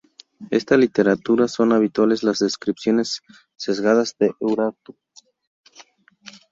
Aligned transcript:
En 0.39 0.47
esta 0.49 0.77
literatura 0.77 1.47
son 1.47 1.73
habituales 1.73 2.23
las 2.23 2.39
descripciones 2.39 3.21
sesgadas 3.55 4.15
de 4.17 4.33
Urartu. 4.39 4.97